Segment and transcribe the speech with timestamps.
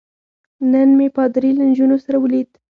[0.71, 2.49] نن مې پادري له نجونو سره ولید.